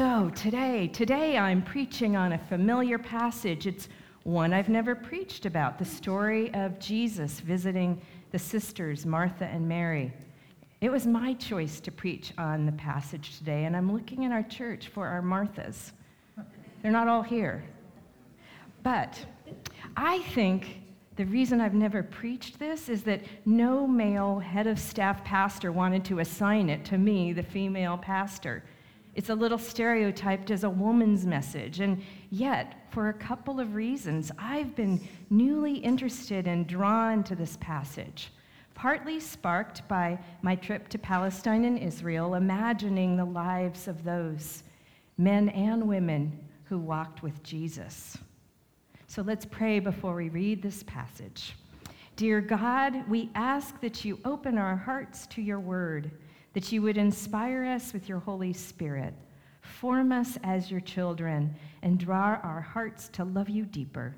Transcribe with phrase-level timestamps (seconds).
[0.00, 3.66] So, today, today I'm preaching on a familiar passage.
[3.66, 3.90] It's
[4.22, 8.00] one I've never preached about the story of Jesus visiting
[8.32, 10.10] the sisters, Martha and Mary.
[10.80, 14.42] It was my choice to preach on the passage today, and I'm looking in our
[14.42, 15.92] church for our Marthas.
[16.80, 17.62] They're not all here.
[18.82, 19.22] But
[19.98, 20.80] I think
[21.16, 26.06] the reason I've never preached this is that no male head of staff pastor wanted
[26.06, 28.64] to assign it to me, the female pastor.
[29.14, 34.30] It's a little stereotyped as a woman's message, and yet, for a couple of reasons,
[34.38, 38.32] I've been newly interested and drawn to this passage.
[38.74, 44.62] Partly sparked by my trip to Palestine and Israel, imagining the lives of those
[45.18, 48.16] men and women who walked with Jesus.
[49.06, 51.56] So let's pray before we read this passage.
[52.14, 56.12] Dear God, we ask that you open our hearts to your word,
[56.52, 59.14] that you would inspire us with your Holy Spirit,
[59.62, 64.14] form us as your children, and draw our hearts to love you deeper.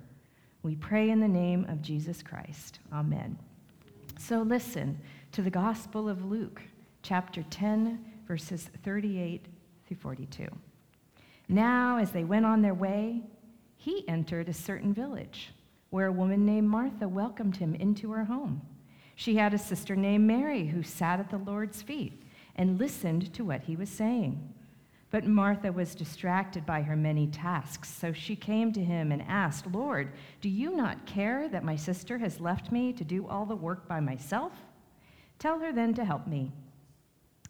[0.63, 2.79] We pray in the name of Jesus Christ.
[2.93, 3.39] Amen.
[4.19, 4.99] So listen
[5.33, 6.63] to the Gospel of Luke,
[7.03, 9.47] chapter 10, verses 38
[9.87, 10.47] through 42.
[11.49, 13.23] Now, as they went on their way,
[13.77, 15.53] he entered a certain village
[15.91, 18.63] where a woman named Martha welcomed him into her home.
[19.17, 22.22] She had a sister named Mary who sat at the Lord's feet
[22.57, 24.53] and listened to what he was saying.
[25.11, 29.67] But Martha was distracted by her many tasks, so she came to him and asked,
[29.67, 33.55] Lord, do you not care that my sister has left me to do all the
[33.55, 34.53] work by myself?
[35.39, 36.51] Tell her then to help me.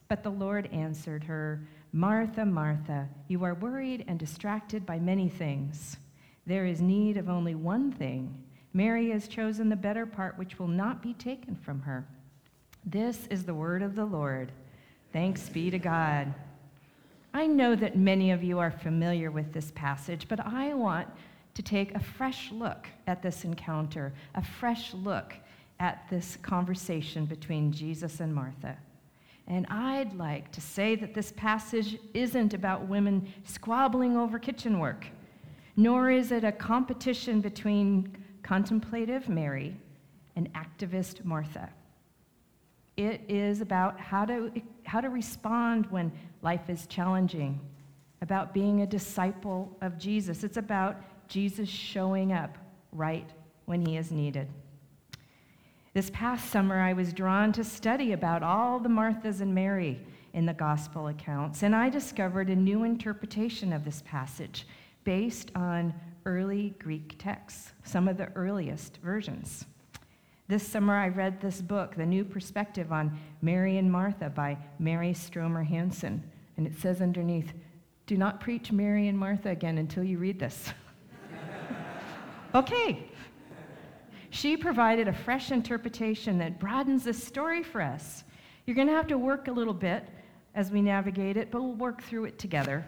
[0.08, 5.98] But the Lord answered her, Martha, Martha, you are worried and distracted by many things
[6.46, 8.42] there is need of only one thing.
[8.72, 12.06] Mary has chosen the better part, which will not be taken from her.
[12.84, 14.50] This is the word of the Lord.
[15.12, 16.32] Thanks be to God.
[17.34, 21.08] I know that many of you are familiar with this passage, but I want
[21.54, 25.34] to take a fresh look at this encounter, a fresh look
[25.80, 28.76] at this conversation between Jesus and Martha.
[29.48, 35.06] And I'd like to say that this passage isn't about women squabbling over kitchen work
[35.76, 39.76] nor is it a competition between contemplative Mary
[40.36, 41.70] and activist Martha.
[42.96, 44.52] It is about how to,
[44.84, 47.60] how to respond when life is challenging,
[48.20, 50.44] about being a disciple of Jesus.
[50.44, 50.96] It's about
[51.28, 52.58] Jesus showing up
[52.92, 53.28] right
[53.64, 54.48] when he is needed.
[55.94, 60.00] This past summer, I was drawn to study about all the Marthas and Mary
[60.32, 64.66] in the gospel accounts, and I discovered a new interpretation of this passage
[65.04, 65.92] based on
[66.24, 69.66] early Greek texts, some of the earliest versions.
[70.52, 75.14] This summer, I read this book, The New Perspective on Mary and Martha by Mary
[75.14, 76.22] Stromer Hansen.
[76.58, 77.54] And it says underneath,
[78.06, 80.70] Do not preach Mary and Martha again until you read this.
[82.54, 83.08] okay.
[84.28, 88.22] She provided a fresh interpretation that broadens the story for us.
[88.66, 90.06] You're going to have to work a little bit
[90.54, 92.84] as we navigate it, but we'll work through it together.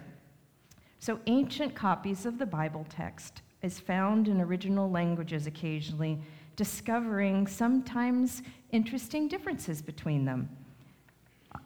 [0.99, 6.19] So, ancient copies of the Bible text is found in original languages occasionally,
[6.55, 10.49] discovering sometimes interesting differences between them.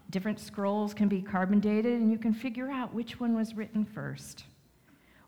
[0.10, 3.86] Different scrolls can be carbon dated, and you can figure out which one was written
[3.86, 4.46] first.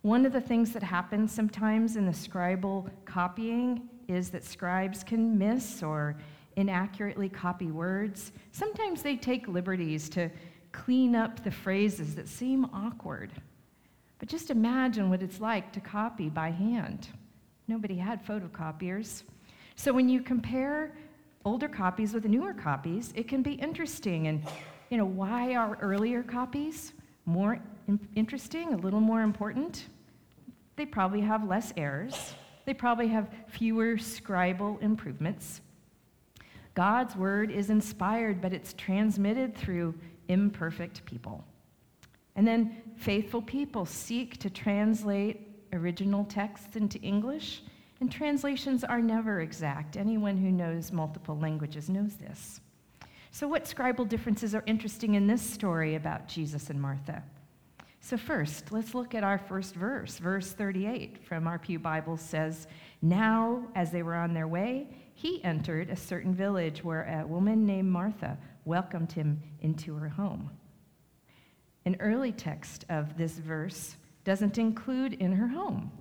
[0.02, 5.38] One of the things that happens sometimes in the scribal copying is that scribes can
[5.38, 6.18] miss or
[6.56, 8.32] inaccurately copy words.
[8.52, 10.30] Sometimes they take liberties to
[10.72, 13.32] clean up the phrases that seem awkward.
[14.18, 17.08] But just imagine what it's like to copy by hand.
[17.68, 19.24] Nobody had photocopiers.
[19.76, 20.94] So when you compare
[21.46, 24.28] older copies with newer copies, it can be interesting.
[24.28, 24.44] And,
[24.90, 26.94] you know, why are earlier copies
[27.26, 29.88] more in- interesting, a little more important?
[30.76, 32.34] They probably have less errors,
[32.66, 35.62] they probably have fewer scribal improvements.
[36.74, 39.94] God's word is inspired, but it's transmitted through
[40.30, 41.44] imperfect people.
[42.36, 47.62] And then faithful people seek to translate original texts into English,
[48.02, 49.96] and translations are never exact.
[49.96, 52.60] Anyone who knows multiple languages knows this.
[53.30, 57.24] So, what scribal differences are interesting in this story about Jesus and Martha?
[58.02, 60.18] So, first, let's look at our first verse.
[60.18, 62.68] Verse 38 from our Pew Bible says,
[63.04, 67.68] Now, as they were on their way, he entered a certain village where a woman
[67.68, 70.50] named Martha welcomed him into her home.
[71.86, 75.92] An early text of this verse doesn't include in her home.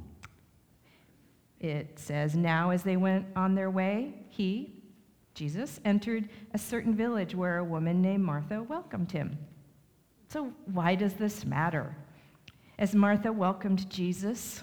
[1.60, 4.82] It says, Now as they went on their way, he,
[5.34, 9.38] Jesus, entered a certain village where a woman named Martha welcomed him.
[10.28, 11.94] So, why does this matter?
[12.78, 14.62] As Martha welcomed Jesus,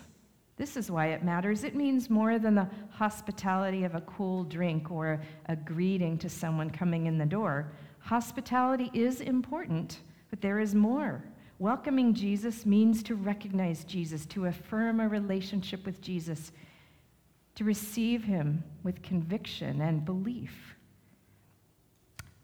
[0.56, 1.64] this is why it matters.
[1.64, 6.72] It means more than the hospitality of a cool drink or a greeting to someone
[6.72, 7.72] coming in the door.
[8.00, 10.00] Hospitality is important,
[10.32, 11.24] but there is more.
[11.60, 16.52] Welcoming Jesus means to recognize Jesus, to affirm a relationship with Jesus,
[17.58, 20.76] to receive him with conviction and belief.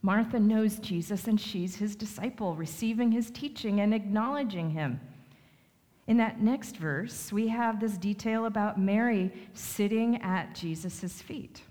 [0.01, 4.99] Martha knows Jesus and she's his disciple, receiving his teaching and acknowledging him.
[6.07, 11.61] In that next verse, we have this detail about Mary sitting at Jesus' feet.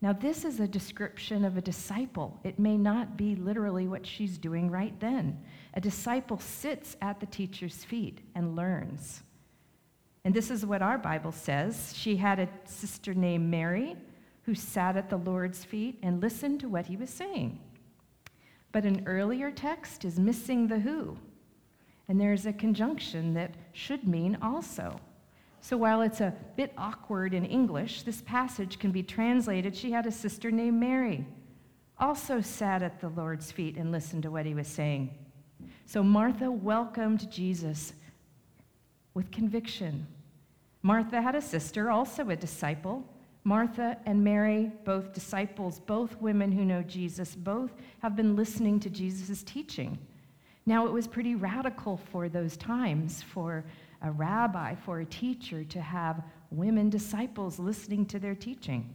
[0.00, 2.38] Now, this is a description of a disciple.
[2.44, 5.42] It may not be literally what she's doing right then.
[5.74, 9.22] A disciple sits at the teacher's feet and learns.
[10.28, 11.94] And this is what our Bible says.
[11.96, 13.96] She had a sister named Mary
[14.42, 17.58] who sat at the Lord's feet and listened to what he was saying.
[18.70, 21.16] But an earlier text is missing the who.
[22.08, 25.00] And there's a conjunction that should mean also.
[25.62, 30.04] So while it's a bit awkward in English, this passage can be translated She had
[30.04, 31.24] a sister named Mary,
[31.98, 35.08] also sat at the Lord's feet and listened to what he was saying.
[35.86, 37.94] So Martha welcomed Jesus
[39.14, 40.06] with conviction.
[40.88, 43.04] Martha had a sister, also a disciple.
[43.44, 48.88] Martha and Mary, both disciples, both women who know Jesus, both have been listening to
[48.88, 49.98] Jesus' teaching.
[50.64, 53.66] Now, it was pretty radical for those times for
[54.00, 58.94] a rabbi, for a teacher to have women disciples listening to their teaching.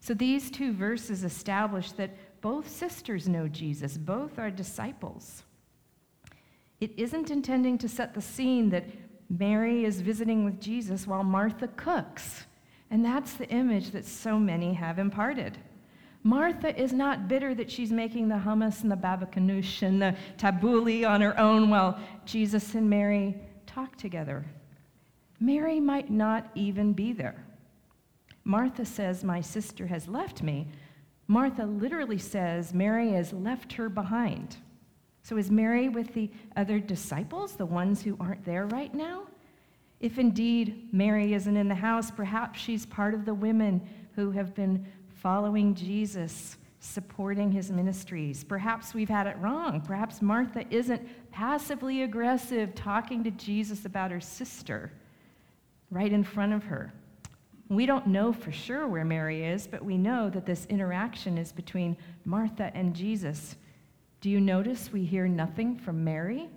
[0.00, 5.42] So these two verses establish that both sisters know Jesus, both are disciples.
[6.80, 8.86] It isn't intending to set the scene that
[9.30, 12.44] Mary is visiting with Jesus while Martha cooks.
[12.90, 15.56] And that's the image that so many have imparted.
[16.24, 20.14] Martha is not bitter that she's making the hummus and the baba ganoush and the
[20.36, 23.36] tabbouleh on her own while Jesus and Mary
[23.66, 24.44] talk together.
[25.38, 27.46] Mary might not even be there.
[28.44, 30.68] Martha says, My sister has left me.
[31.28, 34.56] Martha literally says, Mary has left her behind.
[35.22, 39.24] So is Mary with the other disciples, the ones who aren't there right now?
[40.00, 43.86] If indeed Mary isn't in the house, perhaps she's part of the women
[44.16, 48.42] who have been following Jesus supporting his ministries.
[48.42, 49.82] Perhaps we've had it wrong.
[49.82, 54.90] Perhaps Martha isn't passively aggressive talking to Jesus about her sister
[55.90, 56.92] right in front of her.
[57.68, 61.52] We don't know for sure where Mary is, but we know that this interaction is
[61.52, 63.56] between Martha and Jesus.
[64.20, 66.50] Do you notice we hear nothing from Mary?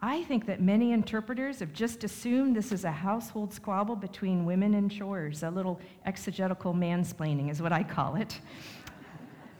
[0.00, 4.74] I think that many interpreters have just assumed this is a household squabble between women
[4.74, 5.42] and chores.
[5.42, 8.38] A little exegetical mansplaining is what I call it.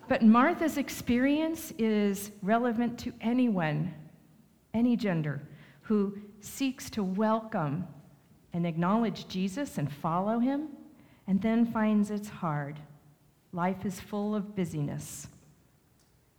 [0.06, 3.92] But Martha's experience is relevant to anyone,
[4.74, 5.42] any gender,
[5.80, 7.84] who seeks to welcome
[8.52, 10.68] and acknowledge Jesus and follow him,
[11.26, 12.78] and then finds it's hard.
[13.52, 15.26] Life is full of busyness.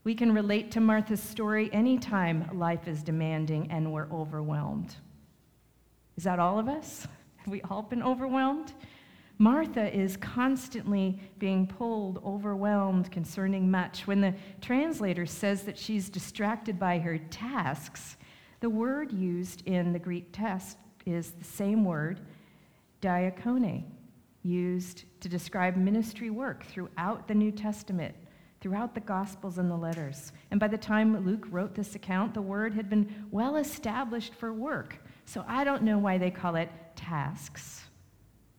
[0.04, 4.96] We can relate to Martha's story anytime life is demanding and we're overwhelmed.
[6.16, 7.06] Is that all of us?
[7.38, 8.74] Have we all been overwhelmed?
[9.38, 14.06] Martha is constantly being pulled, overwhelmed concerning much.
[14.06, 18.18] When the translator says that she's distracted by her tasks,
[18.60, 22.20] the word used in the Greek text is the same word,
[23.01, 23.86] diakone,
[24.44, 28.15] used to describe ministry work throughout the New Testament
[28.62, 30.32] throughout the Gospels and the letters.
[30.51, 34.54] And by the time Luke wrote this account, the word had been well established for
[34.54, 34.98] work.
[35.25, 37.84] So I don't know why they call it tasks.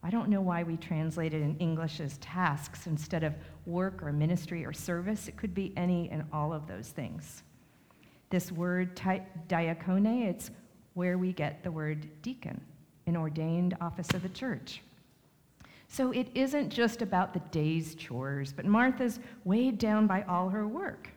[0.02, 3.34] I don't know why we translate it in English as tasks instead of
[3.66, 5.28] work or ministry or service.
[5.28, 7.42] It could be any and all of those things.
[8.30, 10.50] This word diakone, it's
[10.94, 12.60] where we get the word deacon,
[13.06, 14.80] an ordained office of the church.
[15.92, 20.68] So it isn't just about the day's chores, but Martha's weighed down by all her
[20.68, 21.08] work.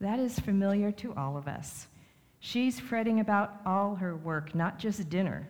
[0.00, 1.86] That is familiar to all of us.
[2.40, 5.48] She's fretting about all her work, not just dinner.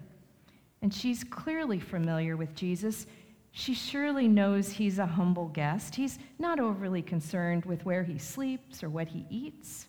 [0.82, 3.06] And she's clearly familiar with Jesus.
[3.52, 5.94] She surely knows he's a humble guest.
[5.94, 9.86] He's not overly concerned with where he sleeps or what he eats.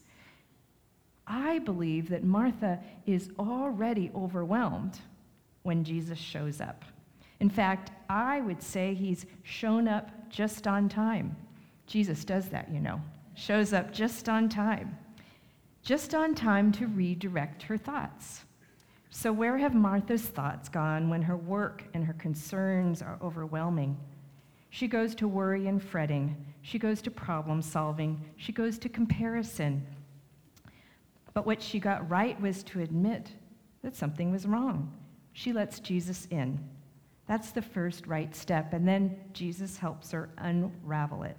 [1.27, 4.97] I believe that Martha is already overwhelmed
[5.63, 6.85] when Jesus shows up.
[7.43, 11.35] In fact, I would say he's shown up just on time.
[11.87, 13.01] Jesus does that, you know,
[13.35, 14.97] shows up just on time.
[15.81, 18.45] Just on time to redirect her thoughts.
[19.09, 23.97] So, where have Martha's thoughts gone when her work and her concerns are overwhelming?
[24.69, 26.37] She goes to worry and fretting.
[26.61, 28.23] She goes to problem solving.
[28.37, 29.85] She goes to comparison.
[31.33, 33.31] But what she got right was to admit
[33.81, 34.93] that something was wrong.
[35.33, 36.57] She lets Jesus in.
[37.27, 41.37] That's the first right step, and then Jesus helps her unravel it.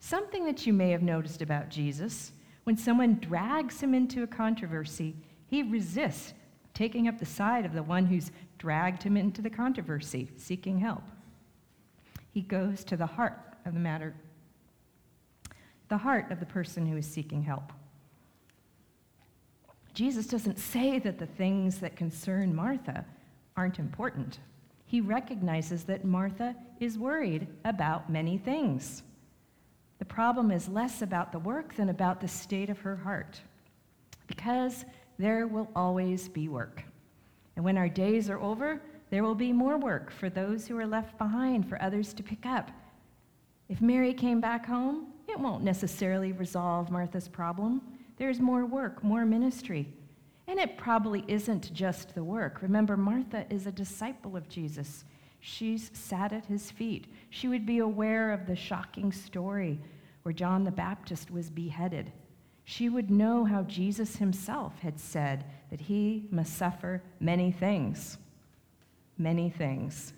[0.00, 2.32] Something that you may have noticed about Jesus
[2.64, 6.34] when someone drags him into a controversy, he resists
[6.74, 11.02] taking up the side of the one who's dragged him into the controversy, seeking help.
[12.32, 14.14] He goes to the heart of the matter,
[15.88, 17.72] the heart of the person who is seeking help.
[19.94, 23.04] Jesus doesn't say that the things that concern Martha
[23.56, 24.38] aren't important.
[24.90, 29.04] He recognizes that Martha is worried about many things.
[30.00, 33.40] The problem is less about the work than about the state of her heart.
[34.26, 34.84] Because
[35.16, 36.82] there will always be work.
[37.54, 40.88] And when our days are over, there will be more work for those who are
[40.88, 42.72] left behind, for others to pick up.
[43.68, 47.80] If Mary came back home, it won't necessarily resolve Martha's problem.
[48.16, 49.86] There's more work, more ministry.
[50.50, 52.60] And it probably isn't just the work.
[52.60, 55.04] Remember, Martha is a disciple of Jesus.
[55.38, 57.06] She's sat at his feet.
[57.30, 59.78] She would be aware of the shocking story
[60.24, 62.10] where John the Baptist was beheaded.
[62.64, 68.18] She would know how Jesus himself had said that he must suffer many things.
[69.18, 70.14] Many things.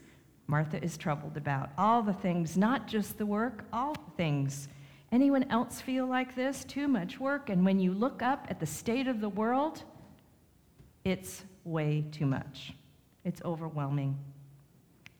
[0.46, 4.68] Martha is troubled about all the things, not just the work, all the things.
[5.12, 6.64] Anyone else feel like this?
[6.64, 7.50] Too much work.
[7.50, 9.84] And when you look up at the state of the world,
[11.04, 12.74] it's way too much.
[13.24, 14.18] It's overwhelming.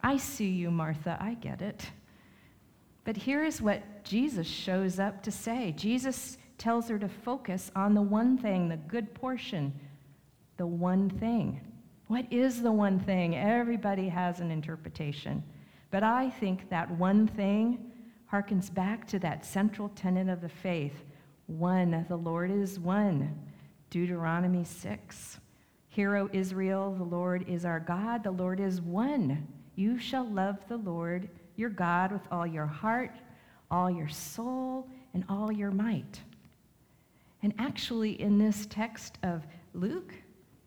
[0.03, 1.17] I see you, Martha.
[1.21, 1.91] I get it.
[3.05, 7.95] But here is what Jesus shows up to say Jesus tells her to focus on
[7.95, 9.73] the one thing, the good portion,
[10.57, 11.61] the one thing.
[12.07, 13.37] What is the one thing?
[13.37, 15.43] Everybody has an interpretation.
[15.91, 17.91] But I think that one thing
[18.33, 21.05] harkens back to that central tenet of the faith
[21.47, 23.39] one, the Lord is one.
[23.91, 25.41] Deuteronomy 6.
[25.93, 29.47] Hear, O Israel, the Lord is our God, the Lord is one.
[29.77, 33.19] You shall love the Lord your God with all your heart,
[33.71, 36.19] all your soul, and all your might.
[37.43, 40.15] And actually, in this text of Luke,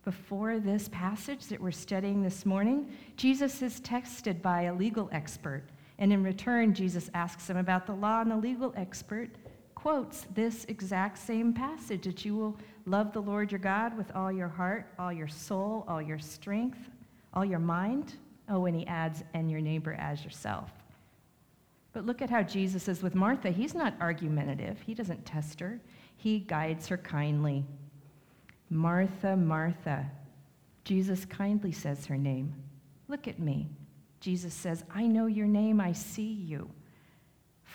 [0.04, 5.64] before this passage that we're studying this morning, Jesus is tested by a legal expert
[5.98, 9.30] and in return, Jesus asks him about the law, and the legal expert
[9.86, 14.32] quotes this exact same passage that you will love the Lord your God with all
[14.32, 16.90] your heart, all your soul, all your strength,
[17.36, 18.16] all your mind.
[18.50, 20.72] Oh, and he adds, and your neighbor as yourself.
[21.94, 23.52] But look at how Jesus is with Martha.
[23.52, 25.80] He's not argumentative, he doesn't test her,
[26.18, 27.64] he guides her kindly.
[28.72, 30.10] Martha, Martha.
[30.84, 32.56] Jesus kindly says her name.
[33.08, 33.68] Look at me.
[34.20, 36.72] Jesus says, I know your name, I see you.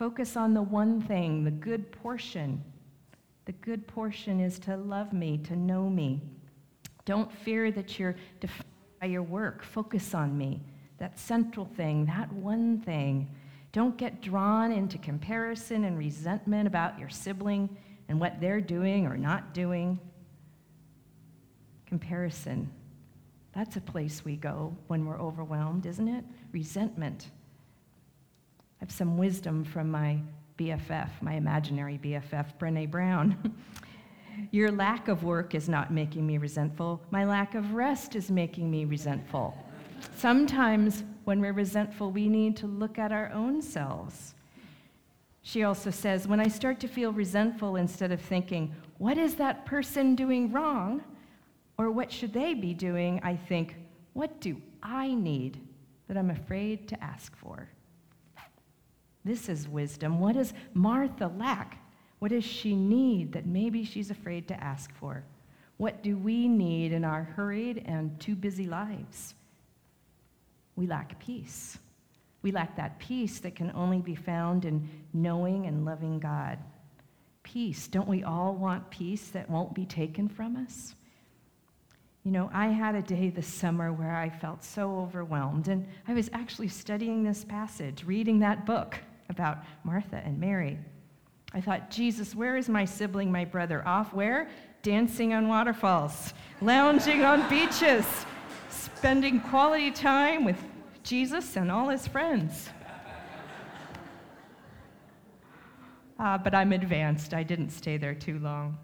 [0.01, 2.65] Focus on the one thing, the good portion.
[3.45, 6.23] The good portion is to love me, to know me.
[7.05, 8.65] Don't fear that you're defined
[8.99, 9.63] by your work.
[9.63, 10.63] Focus on me,
[10.97, 13.29] that central thing, that one thing.
[13.73, 17.69] Don't get drawn into comparison and resentment about your sibling
[18.09, 20.01] and what they're doing or not doing.
[21.85, 22.71] Comparison.
[23.53, 26.25] That's a place we go when we're overwhelmed, isn't it?
[26.53, 27.29] resentment.
[28.81, 30.19] I have some wisdom from my
[30.57, 33.55] BFF, my imaginary BFF, Brene Brown.
[34.53, 37.03] Your lack of work is not making me resentful.
[37.11, 39.55] My lack of rest is making me resentful.
[40.17, 44.35] Sometimes when we're resentful, we need to look at our own selves.
[45.43, 49.67] She also says, when I start to feel resentful, instead of thinking, what is that
[49.67, 51.03] person doing wrong?
[51.77, 53.21] Or what should they be doing?
[53.23, 53.77] I think,
[54.15, 55.59] what do I need
[56.11, 57.69] that I'm afraid to ask for.
[59.25, 60.19] This is wisdom.
[60.19, 61.79] What does Martha lack?
[62.21, 65.25] What does she need that maybe she's afraid to ask for?
[65.77, 69.35] What do we need in our hurried and too busy lives?
[70.77, 71.79] We lack peace.
[72.43, 76.59] We lack that peace that can only be found in knowing and loving God.
[77.43, 77.89] Peace.
[77.89, 80.95] Don't we all want peace that won't be taken from us?
[82.25, 86.13] You know, I had a day this summer where I felt so overwhelmed, and I
[86.13, 88.99] was actually studying this passage, reading that book
[89.31, 90.79] about Martha and Mary.
[91.55, 93.87] I thought, Jesus, where is my sibling, my brother?
[93.87, 94.51] Off where?
[94.83, 98.07] Dancing on waterfalls, lounging on beaches,
[98.69, 100.63] spending quality time with
[101.03, 102.69] Jesus and all his friends.
[106.19, 107.33] Uh, but I'm advanced.
[107.33, 108.77] I didn't stay there too long.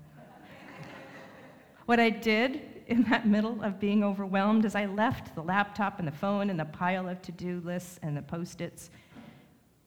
[1.84, 6.06] What I did in that middle of being overwhelmed as I left the laptop and
[6.06, 8.90] the phone and the pile of to do lists and the post its.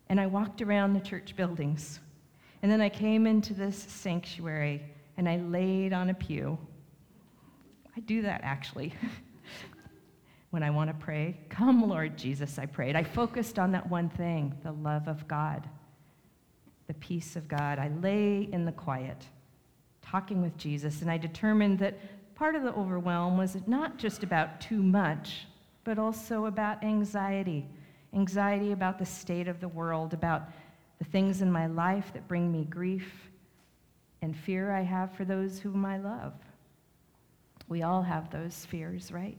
[0.10, 2.00] And I walked around the church buildings.
[2.62, 4.84] And then I came into this sanctuary
[5.18, 6.58] and I laid on a pew.
[7.96, 8.94] I do that actually.
[10.52, 12.96] when I want to pray, come, Lord Jesus, I prayed.
[12.96, 15.68] I focused on that one thing the love of God,
[16.88, 17.78] the peace of God.
[17.78, 19.26] I lay in the quiet,
[20.02, 22.00] talking with Jesus, and I determined that
[22.36, 25.46] part of the overwhelm was not just about too much,
[25.84, 27.68] but also about anxiety
[28.14, 30.50] anxiety about the state of the world, about
[30.98, 33.30] the things in my life that bring me grief
[34.22, 36.34] and fear I have for those whom I love.
[37.68, 39.38] We all have those fears, right?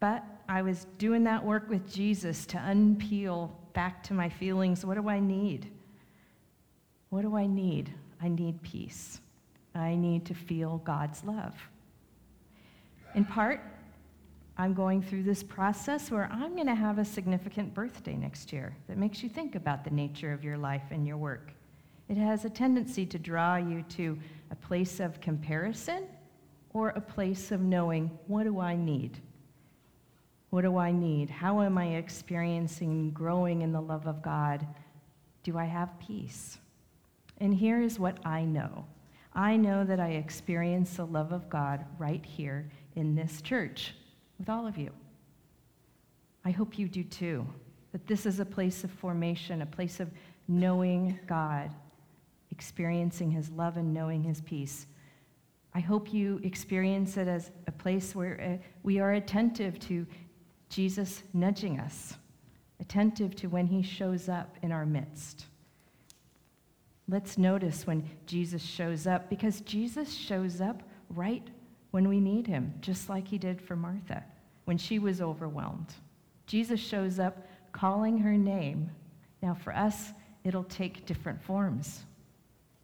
[0.00, 4.84] But I was doing that work with Jesus to unpeel back to my feelings.
[4.84, 5.70] What do I need?
[7.10, 7.92] What do I need?
[8.22, 9.20] I need peace.
[9.74, 11.54] I need to feel God's love.
[13.14, 13.60] In part,
[14.60, 18.74] I'm going through this process where I'm going to have a significant birthday next year
[18.88, 21.52] that makes you think about the nature of your life and your work.
[22.08, 24.18] It has a tendency to draw you to
[24.50, 26.06] a place of comparison
[26.74, 29.20] or a place of knowing what do I need?
[30.50, 31.30] What do I need?
[31.30, 34.66] How am I experiencing growing in the love of God?
[35.44, 36.58] Do I have peace?
[37.38, 38.86] And here is what I know
[39.34, 43.94] I know that I experience the love of God right here in this church
[44.38, 44.90] with all of you.
[46.44, 47.46] I hope you do too.
[47.92, 50.10] That this is a place of formation, a place of
[50.46, 51.70] knowing God,
[52.50, 54.86] experiencing His love and knowing His peace.
[55.74, 60.06] I hope you experience it as a place where uh, we are attentive to
[60.68, 62.16] Jesus nudging us,
[62.80, 65.46] attentive to when He shows up in our midst.
[67.08, 71.48] Let's notice when Jesus shows up because Jesus shows up right
[71.90, 74.24] when we need him, just like he did for Martha
[74.68, 75.94] when she was overwhelmed.
[76.46, 78.90] Jesus shows up calling her name.
[79.40, 80.12] Now, for us,
[80.44, 82.04] it'll take different forms.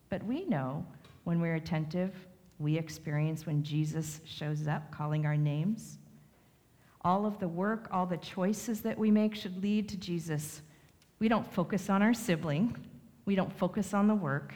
[0.08, 0.86] But we know
[1.24, 2.14] when we're attentive,
[2.58, 5.98] we experience when Jesus shows up calling our names.
[7.02, 10.62] All of the work, all the choices that we make should lead to Jesus.
[11.18, 12.76] We don't focus on our sibling,
[13.26, 14.54] we don't focus on the work,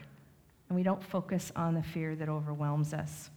[0.68, 3.29] and we don't focus on the fear that overwhelms us.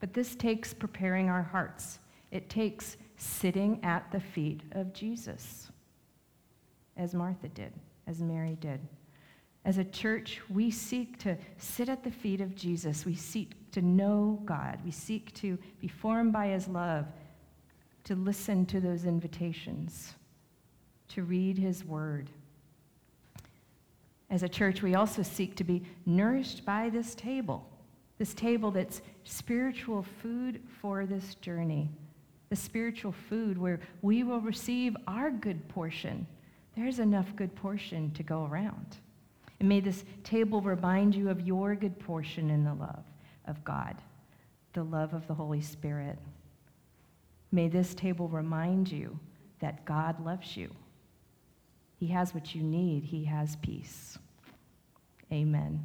[0.00, 1.98] But this takes preparing our hearts.
[2.30, 5.70] It takes sitting at the feet of Jesus,
[6.96, 7.72] as Martha did,
[8.06, 8.80] as Mary did.
[9.66, 13.04] As a church, we seek to sit at the feet of Jesus.
[13.04, 14.78] We seek to know God.
[14.84, 17.06] We seek to be formed by his love,
[18.04, 20.14] to listen to those invitations,
[21.08, 22.30] to read his word.
[24.30, 27.68] As a church, we also seek to be nourished by this table
[28.20, 31.88] this table that's spiritual food for this journey,
[32.50, 36.26] the spiritual food where we will receive our good portion.
[36.76, 38.98] There's enough good portion to go around.
[39.58, 43.04] And may this table remind you of your good portion in the love
[43.46, 43.96] of God,
[44.74, 46.18] the love of the Holy Spirit.
[47.52, 49.18] May this table remind you
[49.60, 50.70] that God loves you.
[51.96, 54.18] He has what you need, He has peace.
[55.32, 55.82] Amen.